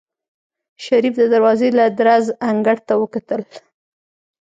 شريف 0.85 1.13
د 1.19 1.23
دروازې 1.33 1.69
له 1.77 1.85
درزه 1.99 2.33
انګړ 2.49 2.77
ته 2.87 2.93
وکتل. 3.01 3.41